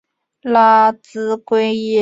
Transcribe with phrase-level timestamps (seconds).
[0.41, 1.89] 拉兹奎耶。